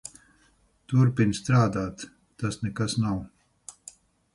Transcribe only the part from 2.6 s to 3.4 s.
nekas nav.